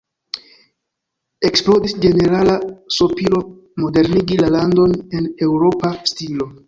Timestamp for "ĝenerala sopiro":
2.05-3.43